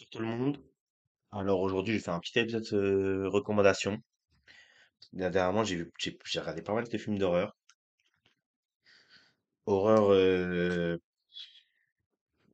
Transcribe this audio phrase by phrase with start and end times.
[0.00, 0.56] sur tout le monde.
[1.30, 2.66] Alors aujourd'hui, j'ai fait un petit épisode
[3.30, 3.98] recommandation.
[5.12, 5.92] Dernièrement, j'ai vu-
[6.24, 7.54] j'ai regardé pas mal de films d'horreur.
[9.66, 11.00] Horreur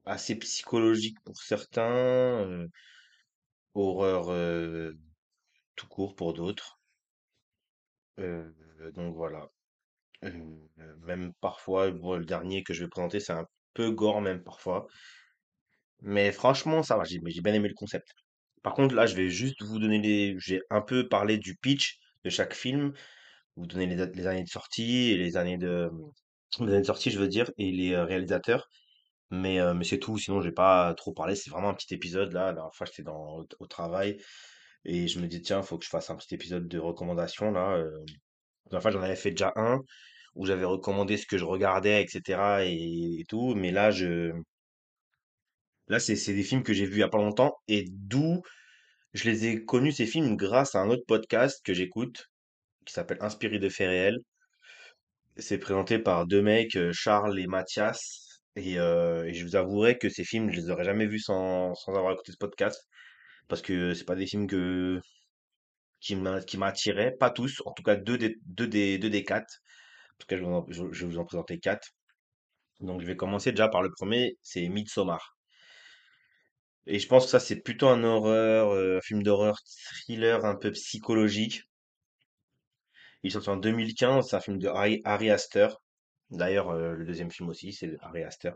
[0.07, 2.67] assez psychologique pour certains,
[3.75, 4.27] horreur
[5.77, 6.81] tout court pour d'autres.
[8.95, 9.49] Donc voilà.
[11.03, 14.87] Même parfois, le dernier que je vais présenter, c'est un peu gore même parfois.
[16.03, 18.09] Mais franchement, ça va, j'ai j'ai bien aimé le concept.
[18.63, 20.37] Par contre, là, je vais juste vous donner les...
[20.39, 22.93] J'ai un peu parlé du pitch de chaque film
[23.57, 25.91] vous donnez les, années de sortie et les années de,
[26.61, 28.69] les années de sortie, je veux dire, et les euh, réalisateurs.
[29.31, 31.35] Mais, euh, mais c'est tout, sinon j'ai pas trop parlé.
[31.37, 32.47] C'est vraiment un petit épisode là.
[32.47, 34.19] La dernière fois, j'étais au, travail
[34.85, 37.77] et je me dis, tiens, faut que je fasse un petit épisode de recommandation là.
[37.77, 37.91] euh.
[38.67, 39.81] La dernière fois, j'en avais fait déjà un
[40.35, 42.65] où j'avais recommandé ce que je regardais, etc.
[42.65, 43.55] et, et tout.
[43.55, 44.33] Mais là, je,
[45.89, 48.43] là, c'est des films que j'ai vus il y a pas longtemps et d'où
[49.15, 52.31] je les ai connus, ces films, grâce à un autre podcast que j'écoute
[52.87, 54.19] qui s'appelle Inspiré de faits réels
[55.39, 58.41] C'est présenté par deux mecs, euh, Charles et Mathias.
[58.57, 61.73] Et, euh, et je vous avouerai que ces films, je les aurais jamais vus sans,
[61.89, 62.89] avoir écouté ce podcast.
[63.49, 65.01] Parce que c'est pas des films que,
[66.01, 67.13] qui m'a- qui m'attiraient.
[67.19, 67.63] Pas tous.
[67.67, 69.61] En tout cas, deux des, quatre.
[70.19, 71.89] Tout cas, je vous en, je vais vous en présenter quatre.
[72.81, 74.37] Donc, je vais commencer déjà par le premier.
[74.43, 75.36] C'est Midsommar.
[76.87, 80.57] Et je pense que ça, c'est plutôt un horreur, euh, un film d'horreur thriller un
[80.57, 81.63] peu psychologique.
[83.23, 84.29] Il est sorti en 2015.
[84.29, 85.83] C'est un film de Harry, Harry Astor.
[86.31, 88.55] D'ailleurs, euh, le deuxième film aussi, c'est Harry Astor.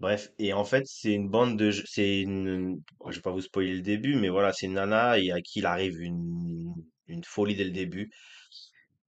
[0.00, 1.70] Bref, et en fait, c'est une bande de...
[1.72, 2.76] C'est une...
[3.00, 5.40] bon, Je vais pas vous spoiler le début, mais voilà, c'est une nana et à
[5.42, 6.74] qui il arrive une,
[7.08, 8.10] une folie dès le début.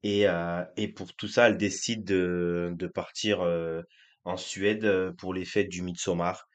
[0.03, 3.83] Et, euh, et pour tout ça, elle décide de, de partir euh,
[4.25, 6.49] en Suède euh, pour les fêtes du Midsommar.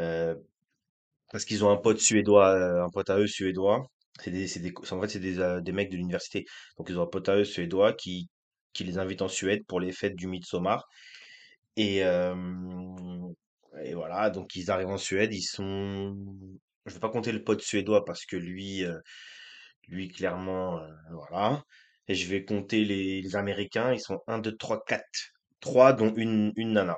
[0.00, 0.36] Euh,
[1.30, 3.86] parce qu'ils ont un pote suédois, euh, un pote à eux suédois.
[4.22, 6.44] C'est des, c'est des, en fait, c'est des, euh, des mecs de l'université.
[6.78, 8.28] Donc, ils ont un pote à eux suédois qui,
[8.72, 10.88] qui les invite en Suède pour les fêtes du Midsommar.
[11.76, 12.34] Et, euh,
[13.82, 16.16] et voilà, donc ils arrivent en Suède, ils sont...
[16.86, 18.84] Je vais pas compter le pote suédois parce que lui,
[19.88, 20.80] lui clairement,
[21.10, 21.62] voilà.
[22.08, 25.04] Et je vais compter les, Américains, ils sont un 2 3 4
[25.60, 26.96] 3 dont une, une nana.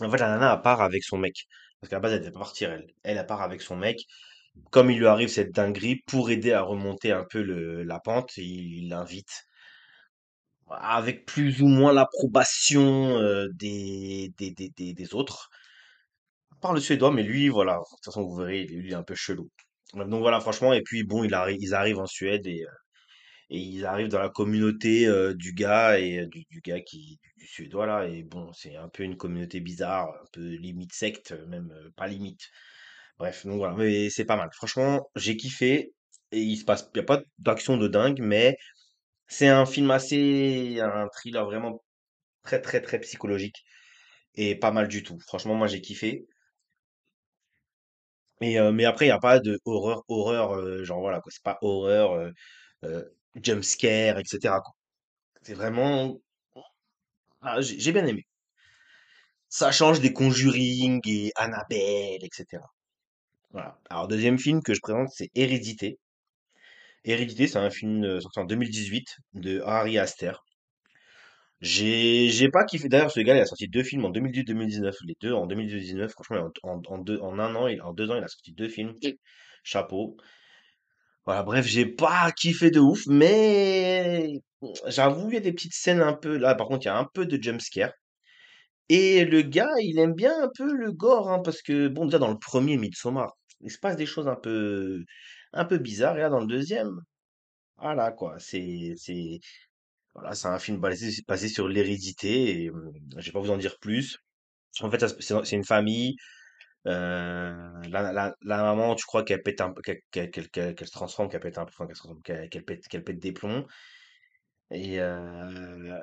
[0.00, 1.46] En fait, la nana, elle part avec son mec.
[1.80, 2.86] Parce qu'à la base, elle devait pas partir, elle.
[3.02, 4.06] Elle, part avec son mec.
[4.70, 8.36] Comme il lui arrive cette dinguerie, pour aider à remonter un peu le, la pente,
[8.36, 9.48] il l'invite
[10.70, 15.48] avec plus ou moins l'approbation euh, des, des, des, des, autres.
[16.60, 19.14] parle suédois, mais lui, voilà, de toute façon, vous verrez, lui, il est un peu
[19.14, 19.50] chelou.
[19.94, 22.70] Donc voilà, franchement, et puis bon, ils arrivent en Suède et, euh,
[23.50, 27.46] et ils arrivent dans la communauté euh, du gars et euh, du, gars qui, du,
[27.46, 31.72] suédois là, et bon, c'est un peu une communauté bizarre, un peu limite secte, même
[31.72, 32.42] euh, pas limite.
[33.18, 34.50] Bref, donc voilà, mais c'est pas mal.
[34.52, 35.92] Franchement, j'ai kiffé
[36.32, 38.56] et il se passe, y a pas d'action de dingue, mais
[39.28, 41.82] c'est un film assez, un thriller vraiment
[42.44, 43.64] très très très psychologique
[44.36, 45.18] et pas mal du tout.
[45.20, 46.26] Franchement, moi j'ai kiffé.
[48.40, 51.32] Et, mais après, il n'y a pas de horreur, horreur, genre voilà, quoi.
[51.32, 52.30] C'est pas horreur,
[53.36, 54.74] jump scare, etc., quoi.
[55.42, 56.18] C'est vraiment.
[57.40, 58.26] ah, j'ai j'ai bien aimé.
[59.50, 62.72] Ça change des Conjuring et Annabelle, etc.
[63.50, 63.78] Voilà.
[63.90, 65.98] Alors, deuxième film que je présente, c'est Hérédité.
[67.04, 70.30] Hérédité, c'est un film euh, sorti en 2018 de Ari Aster.
[71.60, 72.88] J'ai j'ai pas kiffé.
[72.88, 74.94] D'ailleurs, ce gars, il a sorti deux films en 2018-2019.
[75.04, 78.10] Les deux en 2019, franchement, en, en, en deux, en un an, il- en deux
[78.10, 78.94] ans, il a sorti deux films.
[79.64, 80.16] Chapeau.
[81.24, 84.40] Voilà, bref, j'ai pas kiffé de ouf, mais
[84.86, 86.54] j'avoue, il y a des petites scènes un peu là.
[86.54, 87.92] Par contre, il y a un peu de jumpscare.
[88.88, 92.18] Et le gars, il aime bien un peu le gore, hein, parce que bon, déjà
[92.18, 95.04] dans le premier Midsommar, il se passe des choses un peu,
[95.52, 96.16] un peu bizarres.
[96.18, 96.90] Et là, dans le deuxième,
[97.78, 99.40] voilà quoi, c'est, c'est,
[100.14, 102.64] voilà, c'est un film basé, sur l'hérédité.
[102.64, 104.18] Et euh, je vais pas vous en dire plus.
[104.80, 106.16] En fait, c'est une famille.
[106.86, 110.92] Euh, la, la, la maman, tu crois qu'elle pète un qu'elle qu'elle- qu'elle- qu'elle se
[110.92, 111.86] transforme, qu'elle pète un enfin,
[112.24, 113.66] qu'elle pète, qu'elle pète des plombs.
[114.70, 116.00] Et euh,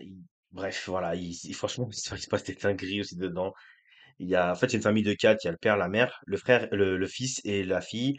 [0.00, 0.22] il-
[0.52, 3.52] bref, voilà, il, il- franchement, il se passe des dingueries aussi dedans.
[4.20, 5.44] Il y a, en fait, une famille de quatre.
[5.44, 8.18] Il y a le père, la mère, le frère, le, le fils et la fille.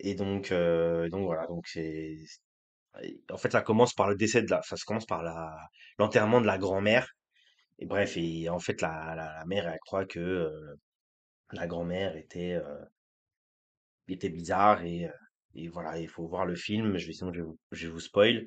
[0.00, 2.16] Et donc, euh, donc voilà, donc c'est,
[3.30, 5.56] en fait, ça commence par le décès de la, ça commence par la,
[5.98, 7.08] l'enterrement de la grand-mère.
[7.86, 10.50] Bref, et en fait, la, la, mère, elle croit que
[11.52, 12.58] la grand-mère était,
[14.08, 15.08] était bizarre et,
[15.54, 16.96] et voilà, il faut voir le film.
[16.98, 18.46] Je vais, sinon, je vais vous, je vais vous spoil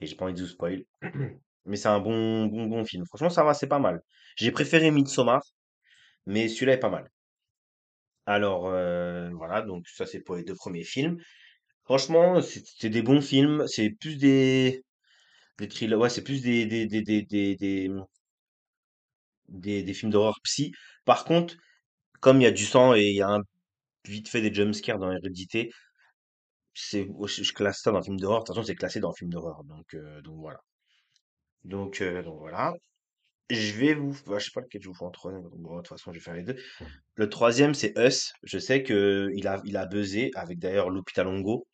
[0.00, 0.84] et j'ai pas envie de vous spoil.
[1.66, 3.04] Mais c'est un bon, bon, bon film.
[3.06, 4.02] Franchement, ça va, c'est pas mal.
[4.36, 5.42] J'ai préféré Midsommar,
[6.26, 7.10] mais celui-là est pas mal.
[8.26, 8.62] Alors,
[9.36, 11.18] voilà, donc ça c'est pour les deux premiers films.
[11.84, 13.64] Franchement, c'est des bons films.
[13.68, 14.84] C'est plus des,
[15.58, 17.90] des thrillers, ouais, c'est plus des, des, des,
[19.50, 20.72] des- des films d'horreur psy.
[21.04, 21.56] Par contre,
[22.20, 23.42] comme il y a du sang et il y a un,
[24.06, 25.70] vite fait des jumpscares dans Hérédité,
[26.74, 28.40] c'est, je, je classe ça dans un film d'horreur.
[28.40, 29.62] De toute façon, c'est classé dans un film d'horreur.
[29.64, 30.60] Donc, euh, donc voilà.
[31.64, 32.72] Donc, euh, donc voilà.
[33.50, 35.42] Je vais vous, bah, je sais pas lequel je vous fais en troisième.
[35.56, 36.56] Bon, de toute façon, je vais faire les deux.
[37.16, 38.32] Le troisième, c'est Us.
[38.44, 41.66] Je sais que il a, il a buzzé avec d'ailleurs Lupita Longo,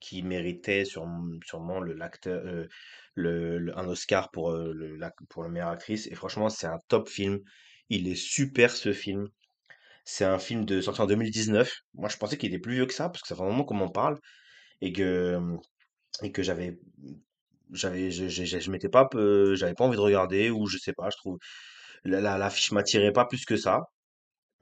[0.00, 2.66] qui méritait sûrement, le l'acteur, euh,
[3.14, 6.06] le, un Oscar pour euh, le, la- pour la meilleure actrice.
[6.08, 7.40] Et franchement, c'est un top film.
[7.90, 9.28] Il est super ce film.
[10.04, 11.72] C'est un film de sorti en 2019.
[11.94, 13.64] Moi, je pensais qu'il était plus vieux que ça parce que ça fait un moment
[13.64, 14.18] qu'on m'en parle
[14.82, 15.40] et que
[16.22, 16.78] et que j'avais
[17.72, 19.08] j'avais je, je, je, je m'étais pas
[19.54, 21.10] j'avais pas envie de regarder ou je sais pas.
[21.10, 21.38] Je trouve
[22.04, 23.82] la la- l'affiche m'attirait pas plus que ça.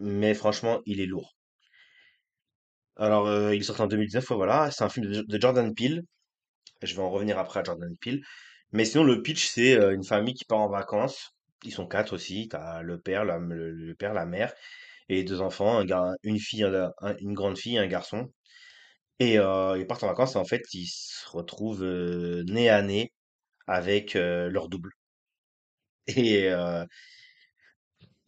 [0.01, 1.38] Mais franchement, il est lourd.
[2.99, 4.71] Alors, euh, il est sorti en 2019, ouais, voilà.
[4.71, 6.03] C'est un film de, Jordan Peele.
[6.83, 8.23] Je vais en revenir après à Jordan Peele.
[8.73, 11.33] Mais sinon, le pitch, c'est euh, une famille qui part en vacances.
[11.65, 12.49] Ils sont quatre aussi.
[12.51, 14.53] T'as le père, la, le, père, la mère
[15.11, 15.83] et deux enfants,
[16.25, 18.33] une fille, un- un- une grande fille, un garçon.
[19.21, 22.83] Et euh, ils partent en vacances et en fait, ils se retrouvent euh, nez à
[22.83, 23.13] nez
[23.69, 24.93] avec leur double.
[26.07, 26.49] Et,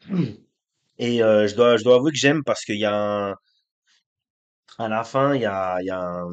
[0.99, 3.34] et je dois, je dois avouer que j'aime parce qu'il y a un,
[4.84, 6.26] à la fin, il y a, il un,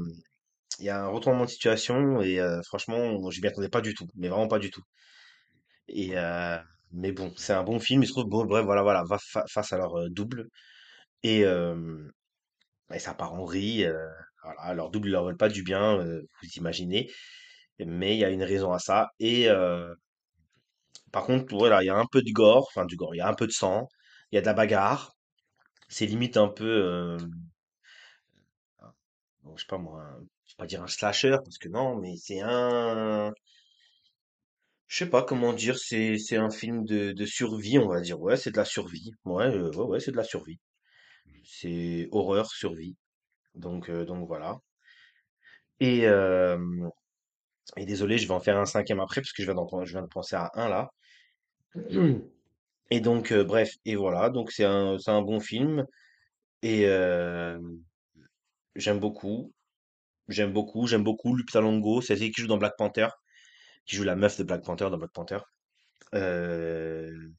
[0.79, 4.47] il retournement de situation et euh, franchement, je m'y attendais pas du tout, mais vraiment
[4.49, 4.83] pas du tout.
[5.89, 6.57] Et euh,
[6.91, 8.03] mais bon, c'est un bon film.
[8.03, 10.47] Ils se trouvent bon, bref, voilà, voilà, va fa- face à leur euh, double
[11.23, 11.45] et,
[12.99, 13.39] ça part en
[13.85, 14.07] euh,
[14.43, 15.97] voilà, leur double leur veulent pas du bien,
[16.41, 17.11] vous imaginez.
[17.79, 19.09] Mais il y a une raison à ça.
[19.19, 19.49] Et
[21.11, 23.21] par contre, voilà, il y a un peu de gore, enfin du gore, il y
[23.21, 23.87] a un peu de sang,
[24.31, 25.13] il y a de la bagarre.
[25.89, 27.17] C'est limite un peu,
[29.47, 31.95] bon, je sais pas moi, un- je vais pas dire un slasher parce que non,
[31.97, 33.33] mais c'est un
[34.89, 38.19] Je sais pas comment dire, c'est c'est un film de, de survie, on va dire.
[38.19, 39.11] Ouais, c'est de la survie.
[39.23, 40.59] Ouais, euh, ouais, ouais, c'est de la survie.
[41.45, 42.95] C'est horreur, survie.
[43.55, 44.59] Donc, euh, donc voilà.
[45.79, 46.57] Et, euh,
[47.77, 49.91] et désolé, je vais en faire un cinquième après parce que je viens d'en, je
[49.93, 50.89] viens de penser à un là.
[52.91, 54.29] Et donc, euh, bref, et voilà.
[54.29, 55.85] Donc c'est un, c'est un bon film
[56.63, 57.59] et euh,
[58.77, 59.53] j'aime beaucoup.
[60.29, 63.07] J'aime beaucoup, j'aime beaucoup Lupita Nyong'o, c'est elle qui joue dans Black Panther,
[63.85, 65.39] qui joue la meuf de Black Panther dans Black Panther.
[66.15, 67.29] Euh,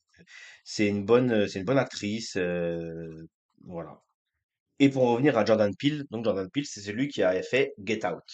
[0.65, 2.37] c'est une bonne, c'est une bonne actrice.
[2.37, 3.27] euh,
[3.65, 4.03] voilà.
[4.81, 8.07] Et pour revenir à Jordan Peele, donc Jordan Peele, c'est celui qui a fait Get
[8.07, 8.25] Out.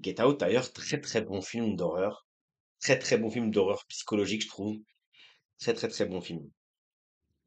[0.00, 2.26] Get Out, d'ailleurs, très très bon film d'horreur.
[2.80, 4.78] Très très bon film d'horreur psychologique, je trouve.
[5.58, 6.42] Très très très bon film.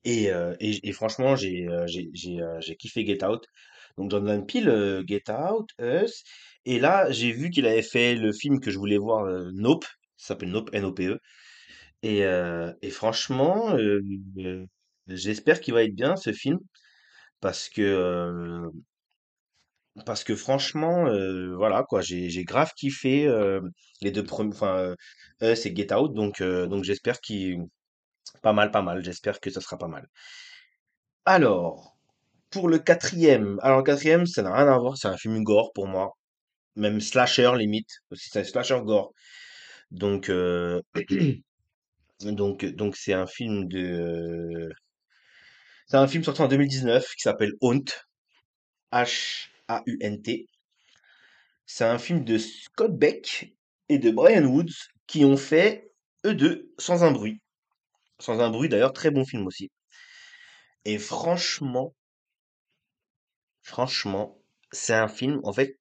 [0.03, 3.45] Et, euh, et, franchement, j'ai j'ai j'ai kiffé Get Out.
[3.97, 6.23] Donc Jordan Peele, euh, Get Out, Us.
[6.65, 9.85] Et là, j'ai vu qu'il avait fait le film que je voulais voir, euh, Nope.
[10.17, 11.19] Ça s'appelle Nope, N-O-P-E.
[12.03, 14.01] Et, euh, et franchement, euh,
[15.07, 16.59] j'espère qu'il va être bien ce film
[17.41, 18.69] parce que
[20.05, 21.05] Parce que franchement,
[21.55, 23.27] voilà quoi, j'ai grave kiffé
[24.01, 24.95] les deux premiers, enfin
[25.41, 27.63] Us et Get Out, donc donc j'espère qu'il
[28.43, 29.03] pas mal, pas mal.
[29.03, 30.07] J'espère que ça sera pas mal.
[31.25, 31.96] Alors
[32.49, 35.71] pour le quatrième, alors le quatrième, ça n'a rien à voir, c'est un film gore
[35.73, 36.11] pour moi,
[36.75, 39.13] même slasher limite, c'est un slasher gore.
[39.91, 40.81] Donc euh,
[42.21, 44.69] donc donc c'est un film de,
[45.87, 47.85] c'est un film sorti en 2019 qui s'appelle Haunt,
[48.91, 50.47] H-A-U-N-T.
[51.65, 53.53] C'est un film de Scott Beck
[53.87, 54.73] et de Brian Woods
[55.07, 55.91] qui ont fait
[56.25, 57.39] eux deux sans un bruit.
[58.19, 59.71] Sans un bruit d'ailleurs, très bon film aussi.
[60.83, 61.93] Et franchement,
[63.67, 64.39] franchement,
[64.71, 65.77] c'est un film, en fait,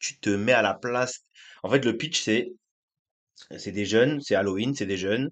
[0.00, 1.24] tu te mets à la place.
[1.62, 5.30] En fait, le pitch, c'est des jeunes, c'est Halloween, c'est des jeunes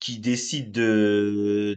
[0.00, 1.76] qui décident de,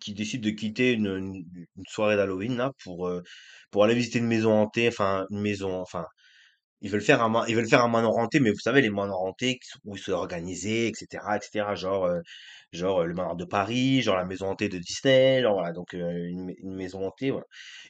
[0.00, 1.44] qui décident de quitter une,
[1.88, 3.22] soirée d'Halloween euh,
[3.70, 6.06] pour aller visiter une maison hantée, enfin une maison, enfin
[6.82, 9.20] Ils veulent faire un, ma- ils veulent faire un hanté, mais vous savez, les manoirs
[9.22, 12.20] hantés où ils sont organisés, etc., etc., genre, euh,
[12.72, 15.94] genre euh, le manoir de Paris, genre la maison hantée de Disney, genre voilà, donc
[15.94, 17.32] euh, une, ma- une maison hantée.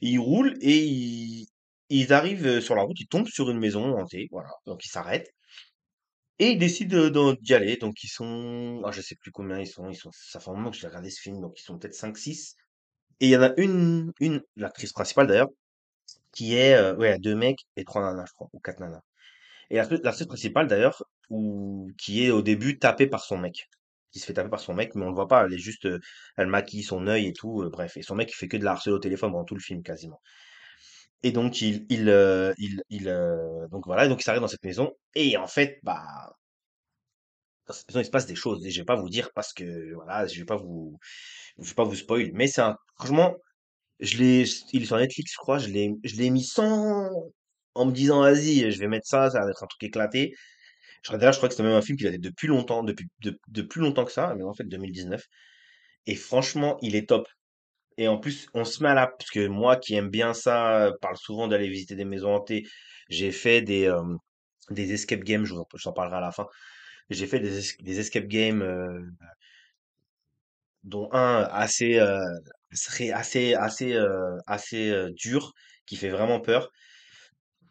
[0.01, 0.79] Ils roulent et
[1.91, 5.33] ils, arrivent sur la route, ils tombent sur une maison hantée, voilà, donc ils s'arrêtent
[6.39, 9.67] et ils décident d'en- d'y aller, donc ils sont, ah, je sais plus combien ils
[9.67, 11.79] sont, ils sont, ça fait un moment que j'ai regardé ce film, donc ils sont
[11.79, 12.57] peut-être cinq six
[13.21, 15.51] et il y en a une, une, l'actrice principale d'ailleurs,
[16.37, 19.03] qui est, euh, ouais, deux mecs et trois nanas, je crois, ou quatre nanas.
[19.71, 23.69] Et l'artiste l'artiste principal d'ailleurs, ou qui est au début tapé par son mec.
[24.13, 25.45] qui se fait taper par son mec, mais on le voit pas.
[25.47, 25.89] Elle est juste,
[26.39, 27.69] elle maquille son œil et tout.
[27.73, 29.61] bref, et son mec il fait que de la harceler au téléphone pendant tout le
[29.63, 30.21] film quasiment.
[31.23, 32.09] Et donc il, il,
[32.59, 33.05] il, il
[33.71, 34.93] donc voilà, donc il s'arrête dans cette maison.
[35.15, 36.37] Et en fait, bah
[37.67, 38.65] dans cette maison il se passe des choses.
[38.67, 40.99] Et je vais pas vous dire parce que voilà, je vais pas vous,
[41.59, 42.31] je vais pas vous spoil.
[42.35, 43.35] Mais c'est un, franchement,
[44.01, 45.59] je l'ai, il est sur Netflix, je crois.
[45.59, 47.11] Je l'ai, je l'ai mis sans,
[47.75, 50.35] en me disant vas-y, je vais mettre ça, ça va être un truc éclaté.
[51.03, 53.81] Je je crois que c'était même un film qui datait depuis longtemps, depuis de, plus
[53.81, 55.25] longtemps que ça, mais en fait 2019.
[56.07, 57.29] Et franchement, il est top.
[57.99, 60.87] Et en plus, on se met à la, parce que moi qui aime bien ça,
[60.87, 62.65] euh, parle souvent d'aller visiter des maisons hantées.
[63.11, 64.03] J'ai fait des, euh,
[64.71, 66.47] des escape games, je vous en, parlerai à la fin.
[67.11, 69.03] J'ai fait des, es- des escape games, euh,
[70.87, 72.21] dont un assez, euh,
[72.73, 75.53] serait assez, assez, euh, assez euh, dur,
[75.87, 76.71] qui fait vraiment peur.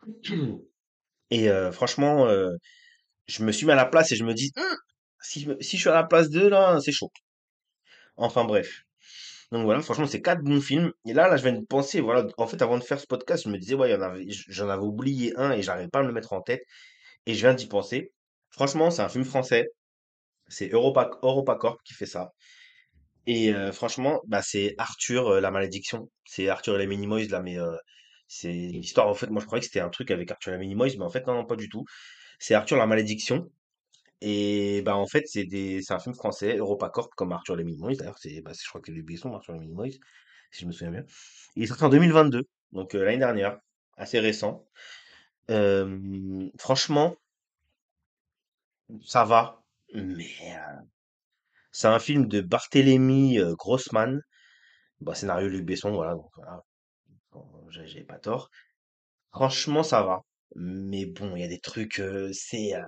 [1.31, 2.27] Et euh, franchement,
[3.27, 4.77] je me suis mis à la place et je me dis, Hum,
[5.22, 7.12] si, si je suis à la place d'eux, là, c'est chaud.
[8.17, 8.84] Enfin bref.
[9.51, 10.91] Donc voilà, franchement, c'est quatre bons films.
[11.05, 13.43] Et là, là, je viens de penser, voilà, en fait, avant de faire ce podcast,
[13.45, 13.98] je me disais, ouais,
[14.50, 16.63] j'en avais oublié un et j'arrivais pas à me le mettre en tête.
[17.27, 18.13] Et je viens d'y penser.
[18.51, 19.67] Franchement, c'est un film français.
[20.48, 22.31] C'est Europa, EuropaCorp qui fait ça.
[23.27, 26.10] Et euh, franchement, bah, c'est Arthur, la malédiction.
[26.25, 27.75] C'est Arthur et les Minimoys, là, mais euh,
[28.27, 29.08] c'est l'histoire.
[29.08, 31.05] En fait, moi, je croyais que c'était un truc avec Arthur et les Minimoys, mais
[31.05, 31.86] en fait, non, non, pas du tout.
[32.39, 33.50] C'est Arthur la malédiction.
[34.22, 37.63] Et bah en fait, c'est des c'est un film français, EuropaCorp, comme Arthur et les
[37.65, 39.91] Minimoys, d'ailleurs, c'est bah, je crois que c'est Luc Besson, Arthur et les Minimoys,
[40.51, 41.05] si je me souviens bien.
[41.55, 43.60] Il est sorti en 2022, donc l'année dernière,
[43.98, 44.65] assez récent.
[45.51, 47.15] Euh, franchement,
[49.03, 49.63] ça va,
[49.94, 50.27] mais
[51.75, 54.22] c'est un film de Barthélemy euh, Grossman,
[55.01, 56.32] bah, scénario Luc Besson, voilà, donc
[57.70, 58.50] j'ai pas tort.
[59.34, 60.22] Franchement, ça va,
[60.55, 62.82] mais bon, il y a des trucs, euh, c'est euh,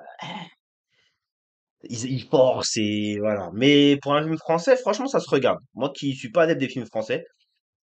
[1.84, 3.50] Ils, ils forcent et voilà.
[3.54, 5.60] Mais pour un film français, franchement, ça se regarde.
[5.74, 7.26] Moi qui suis pas adepte des films français,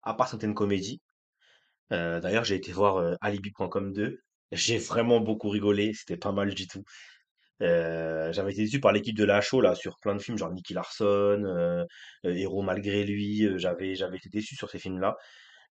[0.03, 1.01] à part certaines comédies.
[1.91, 4.19] d'ailleurs, j'ai été voir Alibi.com 2.
[4.53, 5.93] J'ai vraiment beaucoup rigolé.
[5.95, 6.85] C'était pas mal du tout.
[7.63, 10.53] Euh, j'avais été déçu par l'équipe de la show là sur plein de films, genre
[10.53, 11.05] Nicky Larson,
[11.45, 11.85] euh,
[12.27, 13.45] euh, Héros malgré lui.
[13.47, 15.17] euh, j'avais j'avais été déçu sur ces films-là.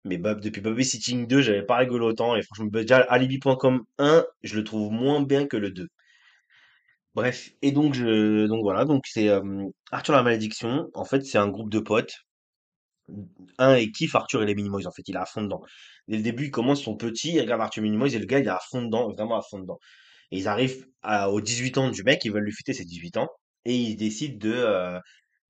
[0.05, 2.35] Mais Bob, depuis Babysitting 2, j'avais pas rigolé autant.
[2.35, 5.87] Et franchement, déjà Alibi.com 1, je le trouve moins bien que le 2.
[7.15, 9.29] Bref, et donc je donc voilà, donc c'est
[9.91, 10.89] Arthur la malédiction.
[10.93, 12.15] En fait, c'est un groupe de potes.
[13.57, 14.87] Un et kiffe Arthur et les Minimoys.
[14.87, 15.61] En fait, il est à fond dedans.
[16.07, 18.45] Dès le début, il commence son petit, il regarde Arthur Minimoys et le gars, il
[18.45, 19.79] est à fond dedans, vraiment à fond dedans.
[20.31, 23.17] Et ils arrivent à, aux 18 ans du mec, ils veulent lui fêter ses 18
[23.17, 23.29] ans
[23.65, 24.99] et ils décident de euh,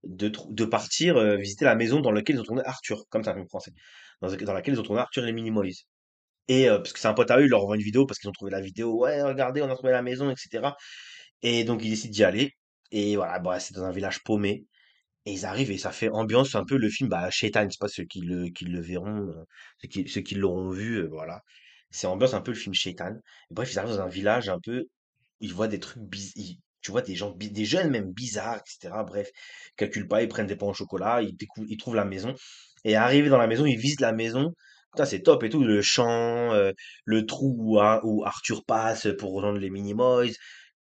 [0.04, 3.36] de, partir euh, visiter la maison dans laquelle ils ont tourné Arthur, comme c'est un
[3.36, 3.72] film français,
[4.22, 5.86] dans, laquelle ils ont tourné Arthur et les Minimoys.
[6.48, 8.20] Et euh, parce que c'est un pote à eux, il leur envoie une vidéo parce
[8.20, 9.00] qu'ils ont trouvé la vidéo.
[9.00, 10.72] Ouais, regardez, on a trouvé la maison, etc.
[11.42, 12.52] Et donc ils décident d'y aller.
[12.92, 14.66] Et voilà, bah, c'est dans un village paumé.
[15.26, 17.88] Et ils arrivent et ça fait ambiance un peu le film bah, Shaitan, c'est pas
[17.88, 19.46] ceux qui le, qui le verront, euh,
[19.82, 21.42] ceux qui, ceux qui l'auront vu, voilà.
[21.94, 23.16] C'est ambiance un peu le film Shaitan.
[23.52, 24.86] Bref, ils arrivent dans un village un peu,
[25.42, 29.04] ils voient des trucs bizarres, tu vois des gens, des jeunes même bizarres, etc.
[29.06, 29.30] Bref,
[29.74, 31.38] ils calculent pas, ils prennent des pains au chocolat, ils
[31.70, 32.36] ils trouvent la maison.
[32.86, 34.54] Et arrivés dans la maison, ils visitent la maison.
[34.94, 36.72] Putain, c'est top et tout, le champ, euh,
[37.06, 40.34] le trou où, Ar- où Arthur passe pour rejoindre les Minimoys.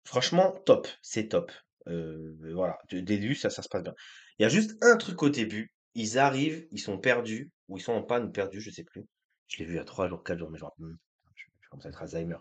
[0.04, 1.52] Franchement, top, c'est top.
[1.88, 3.94] Euh, voilà, début, ça, ça se passe bien.
[4.38, 5.72] Il y a juste un truc au début.
[5.94, 9.04] Ils arrivent, ils sont perdus, ou ils sont en panne perdus, je sais plus.
[9.48, 11.88] Je l'ai vu il y a trois jours, quatre jours, mais genre, je, commence à
[11.90, 12.36] être Alzheimer.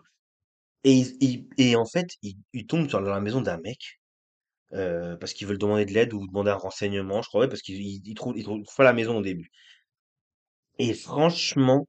[0.84, 4.00] Et, en fait, ils, ils tombent sur la maison d'un mec,
[4.74, 7.80] euh, parce qu'ils veulent demander de l'aide ou demander un renseignement, je crois, parce qu'ils
[7.80, 8.46] ils, ils trouvent, ils
[8.76, 9.50] pas la maison au début.
[10.78, 11.86] Et franchement,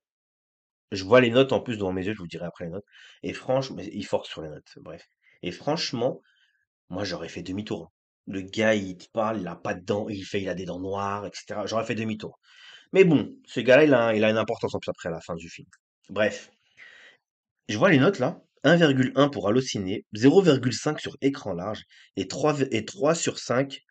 [0.92, 2.86] je vois les notes en plus devant mes yeux, je vous dirai après les notes.
[3.24, 5.08] Et franchement, mais ils forcent sur les notes, bref.
[5.44, 6.22] Et franchement,
[6.90, 7.92] Moi, j'aurais fait demi-tour.
[8.28, 10.80] Le gars, il parle, il a pas de dents, il fait, il a des dents
[10.80, 11.68] noires, etc.
[11.68, 12.40] J'aurais fait demi-tour.
[12.94, 15.50] Mais bon, ce gars-là, il a, une importance en plus après à la fin du
[15.50, 15.68] film.
[16.10, 16.52] Bref,
[17.68, 18.42] je vois les notes là.
[18.66, 21.84] 1,1 pour Allociné, 0,5 sur écran large
[22.18, 23.82] et 3, et 3 sur 5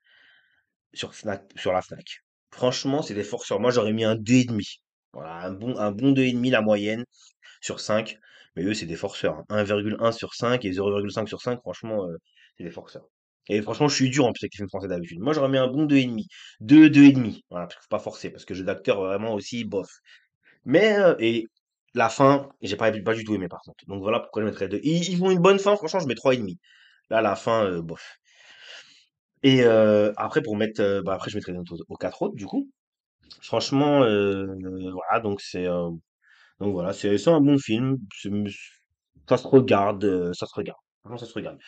[0.92, 2.22] sur, Fnac, sur la Fnac.
[2.50, 3.60] Franchement, c'est des forceurs.
[3.60, 4.80] Moi, j'aurais mis un 2,5.
[5.12, 7.04] Voilà, un bon, un bon 2,5 la moyenne
[7.60, 8.18] sur 5.
[8.56, 9.38] Mais eux, c'est des forceurs.
[9.38, 9.64] hein.
[9.64, 12.16] 1,1 sur 5 et 0,5 sur 5, franchement, euh,
[12.56, 13.08] c'est des forceurs.
[13.48, 15.20] Et franchement, je suis dur en plus avec les films français d'habitude.
[15.20, 16.26] Moi, j'aurais mis un bon 2,5.
[16.60, 17.42] 2, 2,5.
[17.50, 19.88] Voilà, parce qu'il faut pas forcer, parce que jeu d'acteur, vraiment aussi, bof.
[20.64, 21.46] Mais, euh, et
[21.94, 23.84] la fin, j'ai pas, pas du tout aimé par contre.
[23.86, 24.80] Donc voilà pourquoi je mettrais 2.
[24.82, 26.58] Ils, ils ont une bonne fin, franchement, je mets 3,5.
[27.10, 28.18] Là, la fin, euh, bof.
[29.42, 32.68] Et euh, après, pour mettre, bah, après, je notes aux, aux 4 autres, du coup.
[33.42, 37.98] Franchement, voilà, donc c'est donc voilà, c'est un bon film.
[39.28, 40.78] Ça se regarde, ça se regarde.
[41.00, 41.58] Franchement, ça se regarde.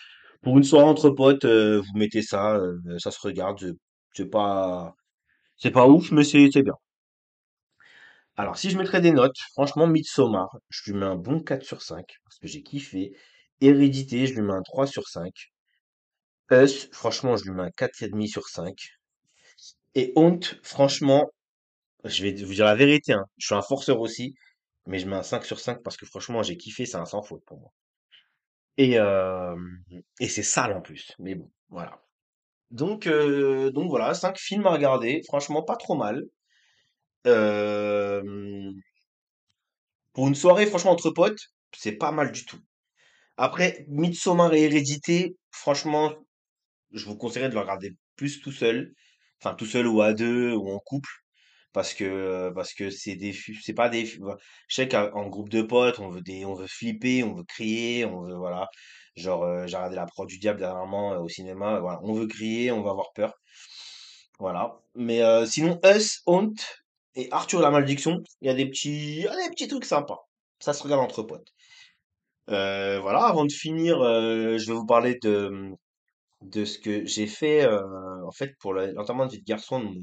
[0.42, 3.75] Pour une soirée entre potes, euh, vous mettez ça, euh, ça se regarde.
[4.14, 4.94] C'est pas,
[5.59, 6.75] c'est pas ouf, mais c'est c'est bien.
[8.37, 11.80] Alors, si je mettrais des notes, franchement, Midsommar, je lui mets un bon 4 sur
[11.80, 13.16] 5, parce que j'ai kiffé.
[13.61, 15.32] Hérédité, je lui mets un 3 sur 5.
[16.50, 18.76] Us, franchement, je lui mets un 4,5 sur 5.
[19.94, 21.30] Et Haunt, franchement,
[22.04, 24.35] je vais vous dire la vérité, hein, je suis un forceur aussi,
[24.87, 27.23] mais je mets un 5 sur 5 parce que franchement, j'ai kiffé, c'est un sans
[27.23, 27.73] faute pour moi.
[28.82, 28.96] Et,
[30.28, 32.02] c'est sale en plus, mais bon, voilà.
[32.70, 36.25] Donc, voilà, 5 films à regarder, franchement, pas trop mal.
[40.14, 41.38] Pour une soirée, franchement, entre potes,
[41.76, 42.58] c'est pas mal du tout.
[43.37, 46.14] Après, Midsommar et Hérédité, franchement,
[46.92, 48.94] je vous conseillerais de le regarder plus tout seul.
[49.42, 51.19] Enfin, tout seul ou à deux ou en couple.
[51.72, 54.38] Parce que, parce que c'est des, c'est pas des, voilà.
[54.68, 58.22] je sais qu'en groupe de potes, on veut on veut flipper, on veut crier, on
[58.22, 58.68] veut, voilà.
[59.16, 62.00] Genre, euh, j'ai regardé La Proie du Diable dernièrement euh, au cinéma, voilà.
[62.02, 63.34] On veut crier, on va avoir peur.
[64.38, 64.80] Voilà.
[64.94, 66.54] Mais euh, sinon, Us, Haunt
[67.14, 69.84] et Arthur la Malédiction, il y a des petits, il y a des petits trucs
[69.84, 70.18] sympas.
[70.60, 71.52] Ça se regarde entre potes.
[72.50, 75.70] Euh, voilà, avant de finir, euh, je vais vous parler de,
[76.42, 77.82] de ce que j'ai fait euh,
[78.26, 79.94] en fait pour le- l'enterrement de vie de garçon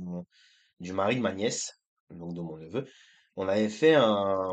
[0.79, 1.81] du mari de ma nièce,
[2.11, 2.85] donc de mon neveu.
[3.35, 4.51] On avait fait un,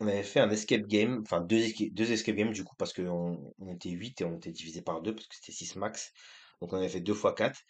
[0.00, 2.92] on avait fait un escape game, enfin deux, esca- deux escape games du coup parce
[2.92, 6.12] qu'on on était 8 et on était divisé par deux parce que c'était 6 max.
[6.60, 7.60] Donc on avait fait deux fois 4.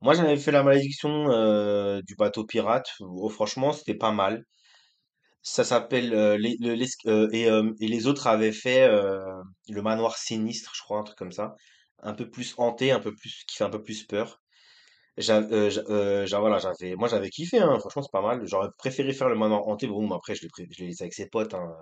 [0.00, 2.88] Moi j'avais fait la malédiction euh, du bateau pirate.
[3.00, 4.44] Oh, franchement c'était pas mal.
[5.42, 9.20] Ça s'appelle euh, les, le- euh, et, euh, et les autres avaient fait euh,
[9.68, 11.54] le manoir sinistre, je crois, un truc comme ça,
[12.00, 14.41] un peu plus hanté, un peu plus qui fait un peu plus peur.
[15.20, 18.46] Euh, euh, moi j'avais kiffé, hein, franchement c'est pas mal.
[18.46, 21.52] J'aurais préféré faire le manoir hanté, bon, mais après je l'ai laissé avec ses potes,
[21.54, 21.74] hein,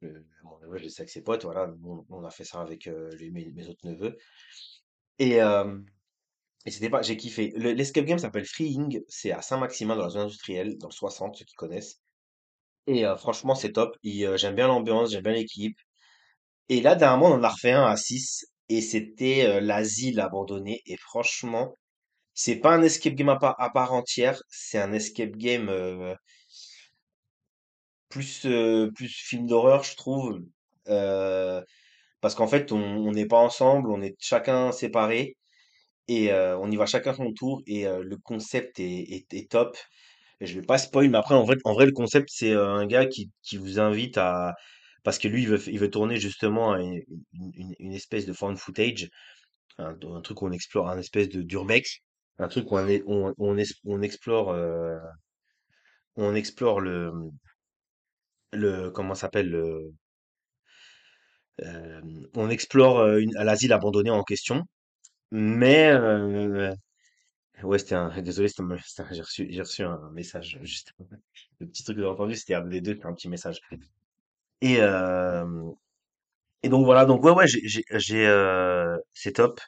[0.00, 1.68] le, mon neveu je l'ai laissé avec ses potes, voilà,
[2.08, 4.16] on, a fait ça avec euh, mes, autres neveux.
[5.18, 5.40] Et,
[6.68, 7.52] c'était pas, j'ai kiffé.
[7.56, 11.36] Le- L'escape game s'appelle Freeing, c'est à Saint-Maximin dans la zone industrielle, dans le 60,
[11.36, 12.00] ceux qui connaissent.
[12.86, 13.96] Et franchement, c'est top.
[14.04, 15.78] J'aime bien l'ambiance, j'aime bien l'équipe.
[16.68, 20.82] Et là, dernièrement, on en a refait un à 6 et c'était l'asile abandonné.
[20.86, 21.72] Et franchement,
[22.36, 26.14] c'est pas un escape game à part, entière, c'est un escape game euh,
[28.10, 30.40] plus, euh, plus film d'horreur, je trouve.
[30.88, 31.62] Euh,
[32.20, 35.36] parce qu'en fait, on n'est pas ensemble, on est chacun séparé
[36.08, 37.62] et on y va chacun son tour.
[37.66, 39.76] Et le concept est, top.
[40.40, 43.06] Je vais pas spoil, mais après, en vrai, en vrai, le concept, c'est un gars
[43.06, 44.54] qui, qui vous invite à,
[45.04, 47.02] parce que lui, il veut, il veut tourner justement une,
[47.78, 49.08] une, espèce de found footage,
[49.78, 52.00] un, un truc où on explore, un espèce de d'urbex,
[52.38, 54.98] un truc où on, est- on, on, es- on explore, euh,
[56.16, 57.12] on explore le,
[58.52, 59.94] le, comment ça s'appelle, le,
[61.62, 62.00] euh,
[62.34, 64.64] on explore euh, une, l'asile abandonné en question.
[65.32, 66.74] Mais, euh,
[67.64, 70.92] ouais, c'était un, désolé, c'était un- c'était un- j'ai reçu, j'ai reçu un message, juste,
[71.60, 73.60] le petit truc que j'ai entendu, c'était un des deux, c'était un petit message.
[74.60, 75.44] Et, euh,
[76.62, 79.60] et donc voilà, donc ouais, ouais, j'ai, j'ai, j'ai, euh, c'est top.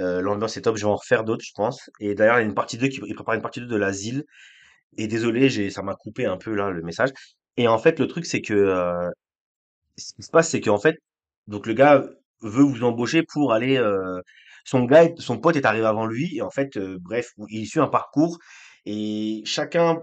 [0.00, 1.90] Euh, l'ambiance est top, je vais en refaire d'autres, je pense.
[2.00, 4.24] Et d'ailleurs, il y a une partie 2 qui prépare une partie 2 de l'asile.
[4.98, 7.10] Et désolé, j'ai, ça m'a coupé un peu là le message.
[7.56, 9.10] Et en fait, le truc, c'est que euh,
[9.96, 10.96] ce qui se passe, c'est qu'en fait,
[11.46, 12.04] donc le gars
[12.42, 13.76] veut vous embaucher pour aller.
[13.78, 14.20] euh,
[14.64, 16.36] son gars, son pote est arrivé avant lui.
[16.36, 18.38] Et en fait, euh, bref, il suit un parcours.
[18.86, 20.00] Et chacun,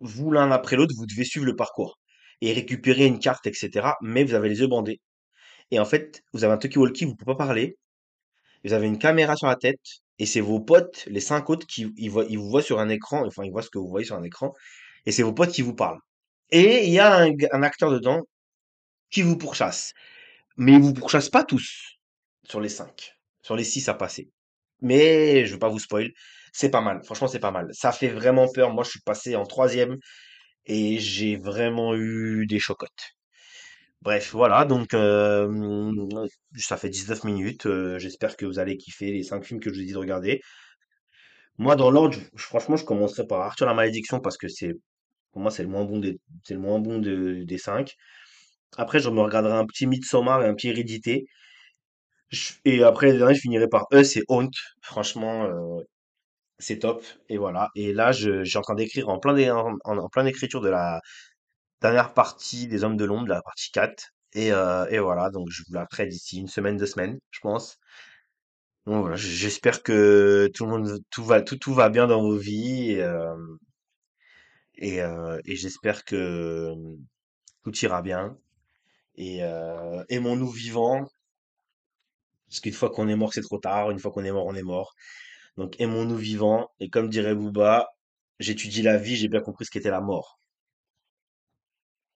[0.00, 1.98] vous l'un après l'autre, vous devez suivre le parcours
[2.40, 3.96] et récupérer une carte, etc.
[4.02, 5.00] Mais vous avez les yeux bandés.
[5.72, 7.78] Et en fait, vous avez un talkie-walkie, vous pouvez pas parler.
[8.64, 9.80] Vous avez une caméra sur la tête
[10.18, 13.44] et c'est vos potes, les cinq autres, qui ils vous voient sur un écran, enfin
[13.44, 14.52] ils voient ce que vous voyez sur un écran
[15.06, 16.00] et c'est vos potes qui vous parlent.
[16.50, 18.22] Et il y a un acteur dedans
[19.10, 19.92] qui vous pourchasse.
[20.56, 21.98] Mais il vous pourchasse pas tous
[22.44, 24.30] sur les cinq, sur les six à passer.
[24.82, 26.10] Mais je veux pas vous spoil,
[26.52, 27.02] c'est pas mal.
[27.04, 27.68] Franchement, c'est pas mal.
[27.72, 28.70] Ça fait vraiment peur.
[28.72, 29.96] Moi, je suis passé en troisième
[30.66, 33.14] et j'ai vraiment eu des chocottes.
[34.02, 35.92] Bref, voilà, donc euh,
[36.56, 37.66] ça fait 19 minutes.
[37.66, 39.98] euh, j'espère que vous allez kiffer les cinq films que je vous ai dit de
[39.98, 40.40] regarder.
[41.58, 44.74] Moi, dans l'ordre, franchement, je commencerai par Arthur la Malédiction parce que c'est,
[45.32, 47.96] pour moi, c'est le moins bon des, c'est le moins bon de- des cinq.
[48.78, 51.26] Après, je me regarderai un petit Midsommar et un petit Hérédité.
[52.64, 54.50] Et après, dernier, je finirai par Us et Haunt.
[54.82, 55.82] Franchement, euh,
[56.58, 57.04] c'est top.
[57.28, 57.70] Et voilà.
[57.76, 59.74] Et là, je, j'ai en train d'écrire en plein, en,
[60.62, 61.00] de la
[61.80, 64.12] dernière partie des Hommes de l'Ombre, la partie 4.
[64.34, 67.40] Et, euh, et voilà, donc je vous la ferai d'ici une semaine, deux semaines, je
[67.40, 67.78] pense.
[68.86, 71.24] Donc voilà, j'espère que tout le monde, tout
[71.74, 72.92] va, bien dans vos vies.
[72.92, 73.34] Et, euh,
[74.82, 76.74] euh, et j'espère que
[77.64, 78.36] tout ira bien.
[79.16, 79.40] Et
[80.08, 81.06] aimons-nous vivants
[82.48, 83.90] Parce qu'une fois qu'on est mort, c'est trop tard.
[83.90, 84.94] Une fois qu'on est mort, on est mort.
[85.56, 86.70] Donc aimons-nous vivants.
[86.80, 87.88] Et comme dirait Booba,
[88.38, 90.40] j'étudie la vie, j'ai bien compris ce qu'était la mort.